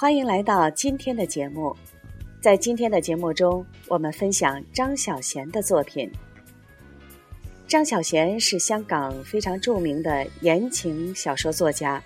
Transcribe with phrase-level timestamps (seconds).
[0.00, 1.76] 欢迎来到今天的节目。
[2.40, 6.08] 在今天的节目中，我们分享张小娴的作品。
[7.66, 12.00] 张小娴是香港非常著名的言情小说作家，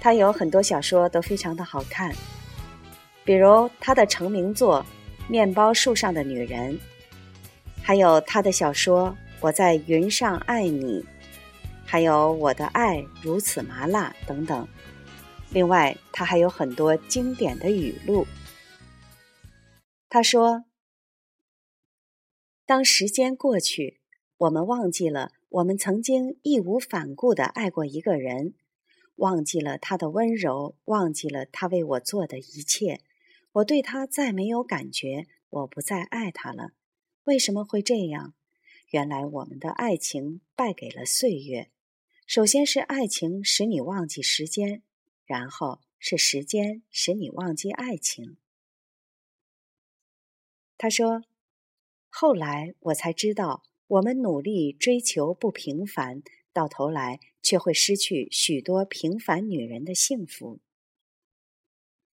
[0.00, 2.10] 她有很多小说都非常的好看，
[3.22, 4.82] 比如她的成名作
[5.30, 6.72] 《面包树上的女人》，
[7.82, 11.02] 还有她的小说《我在云上爱你》，
[11.84, 14.66] 还有《我的爱如此麻辣》等等。
[15.52, 18.24] 另外，他还有很多经典的语录。
[20.08, 20.64] 他说
[22.64, 24.00] ：“当时间过去，
[24.38, 28.54] 我们忘记了我们曾经义无反顾的爱过一个人，
[29.16, 33.00] 忘记了他的温柔，忘记了他为我做的一切。
[33.52, 36.74] 我对他再没有感觉，我不再爱他了。
[37.24, 38.34] 为什么会这样？
[38.90, 41.70] 原来我们的爱情败给了岁月。
[42.24, 44.84] 首先是爱情使你忘记时间。”
[45.30, 48.36] 然后是时间使你忘记爱情。
[50.76, 51.22] 他说
[52.10, 60.58] ：“后来我才知道，我们努力追求不平凡，到头来却会失去许多平凡女人的幸福。”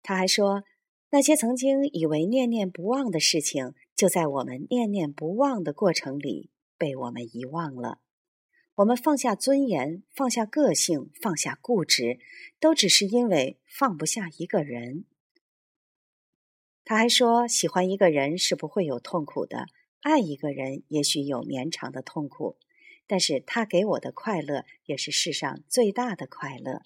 [0.02, 0.64] 他还说
[1.10, 8.00] ：“那些曾经以为念念不忘的事情，就在我们念念不忘的过程里被我们遗忘了。”
[8.76, 12.18] 我们放下尊严，放下个性，放下固执，
[12.58, 15.04] 都只是因为放不下一个人。
[16.84, 19.66] 他还说，喜欢一个人是不会有痛苦的，
[20.00, 22.56] 爱一个人也许有绵长的痛苦，
[23.06, 26.82] 但是他给我的快乐也是世上最大的快乐。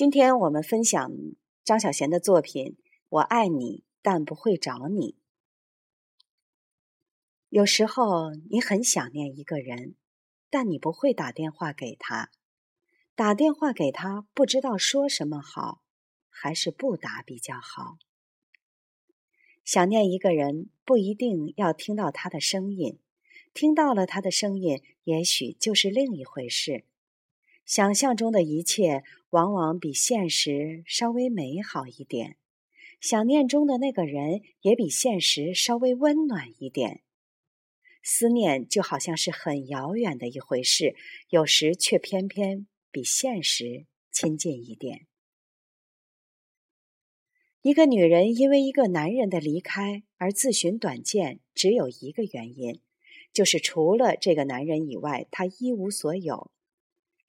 [0.00, 1.12] 今天我们分享
[1.62, 2.64] 张小娴的作品
[3.10, 5.12] 《我爱你，但不会找你》。
[7.50, 9.96] 有时候你很想念一个人，
[10.48, 12.30] 但你不会打电话给他。
[13.14, 15.82] 打电话给他，不知道说什么好，
[16.30, 17.98] 还是不打比较好。
[19.66, 22.98] 想念一个人，不一定要听到他的声音，
[23.52, 26.86] 听到了他的声音，也许就是另一回事。
[27.70, 32.36] 想象中的一切往往比现实稍微美好一点，
[33.00, 37.02] 想念中的那个人也比现实稍微温暖一点。
[38.02, 40.96] 思念就好像是很遥远的一回事，
[41.28, 45.06] 有时却偏偏比现实亲近一点。
[47.62, 52.80] 一个女人因为一个男人的离开而自寻短见，只有一个原因，
[53.32, 56.50] 就是除了这个男人以外，她一无所有。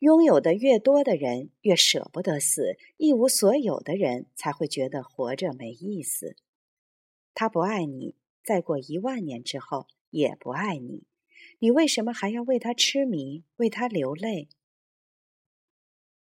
[0.02, 6.36] 拥有的越多的人，越舍不得死；一无所有的人，才会觉得活着没意思。
[7.36, 11.04] 他不爱你，再过一万年之后也不爱你，
[11.60, 14.50] 你为什么还要为他痴迷，为他流泪？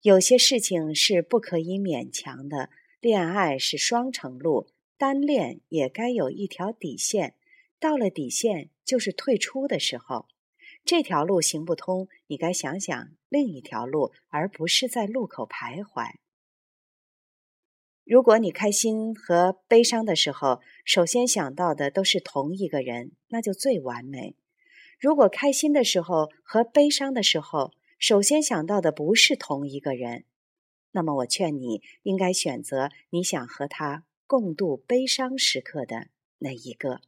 [0.01, 7.33] 有些事情是不可以勉强的，恋爱是双程路，单恋也该有一条底线，
[7.79, 10.27] 到了底线就是退出的时候。
[10.85, 16.13] 这条路行不通，你该想想另一条路，而不是在路口徘徊。
[18.03, 24.35] 如果你开心和悲伤的时候，首先想到的都是同一个人，那就最完美。
[24.99, 30.25] 如果开心的时候和悲伤的时候，首先想到的不是同一个人，
[30.91, 37.01] 那么我劝你应该选择你想和他共度悲伤时刻的那一个。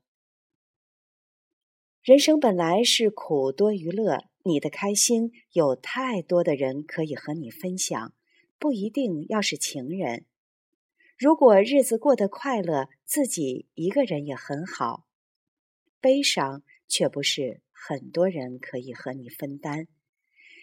[2.08, 8.14] 人生本来是苦多于乐，你的开心有太多的人可以和你分享，
[8.58, 10.24] 不一定要是情人。
[11.18, 15.06] 如果日子过得快乐，自己一个人也很好。
[16.00, 19.90] 悲伤却不是很多人可以和你分担。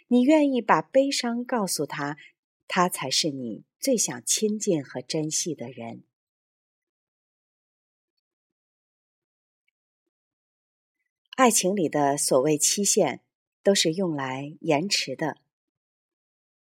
[0.09, 2.17] 你愿意把悲伤告诉他，
[2.67, 6.05] 他才是你最想亲近和珍惜的人。
[11.37, 13.21] 爱情里的所谓期限，
[13.65, 15.39] 都是用来延迟的。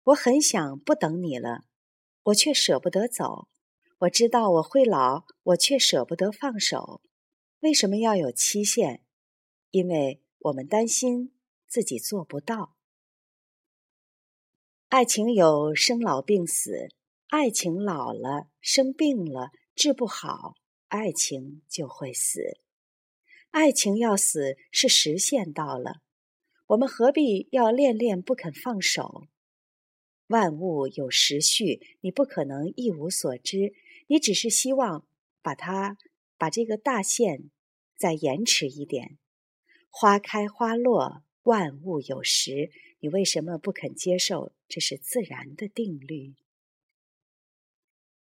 [0.04, 1.66] 我很想不等你了，
[2.26, 3.48] 我却舍不得走。
[4.02, 7.02] 我知道我会老，我却舍不得放手。
[7.62, 9.04] 为什么要有期限？
[9.72, 11.34] 因为我们担心
[11.68, 12.76] 自己做不到。
[14.90, 16.90] 爱情有生老病死，
[17.30, 20.54] 爱情老了、生病了、治不好，
[20.90, 22.61] 爱情就会死。
[23.52, 26.02] 爱情要死是时限到了，
[26.68, 29.28] 我们何必要恋恋不肯放手？
[30.28, 33.74] 万物有时序，你不可能一无所知。
[34.08, 35.06] 你只是希望
[35.42, 35.98] 把它
[36.38, 37.50] 把这个大限
[37.98, 39.18] 再延迟一点。
[39.90, 42.72] 花开花落，万物有时，
[43.02, 46.36] 你为什么不肯接受这是自然的定律？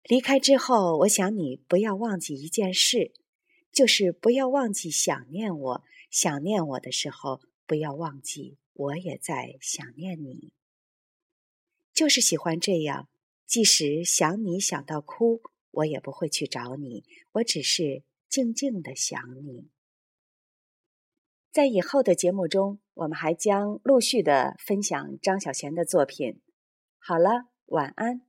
[0.04, 3.12] 离开之后，我想你不要忘记一件事，
[3.72, 5.84] 就是不要忘记想念我。
[6.10, 10.52] 想念我的时候，不要忘记我也在想念你。
[11.94, 13.08] 就是喜欢这样，
[13.46, 19.70] 即使想你想到哭，我也不会去找你，我只是静静的想你。
[21.52, 26.42] 在以后的节目中，我们还将陆续的分享张小娴的作品。
[26.98, 28.29] 好了，晚安。